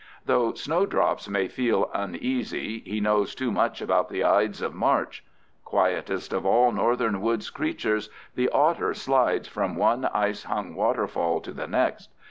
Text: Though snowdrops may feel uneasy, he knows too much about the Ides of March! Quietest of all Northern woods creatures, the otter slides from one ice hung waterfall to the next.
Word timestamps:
Though 0.25 0.53
snowdrops 0.55 1.29
may 1.29 1.47
feel 1.47 1.91
uneasy, 1.93 2.79
he 2.79 2.99
knows 2.99 3.35
too 3.35 3.51
much 3.51 3.83
about 3.83 4.09
the 4.09 4.25
Ides 4.25 4.59
of 4.59 4.73
March! 4.73 5.23
Quietest 5.63 6.33
of 6.33 6.43
all 6.43 6.71
Northern 6.71 7.21
woods 7.21 7.51
creatures, 7.51 8.09
the 8.33 8.49
otter 8.49 8.95
slides 8.95 9.47
from 9.47 9.75
one 9.75 10.05
ice 10.05 10.45
hung 10.45 10.73
waterfall 10.73 11.39
to 11.41 11.51
the 11.53 11.67
next. 11.67 12.09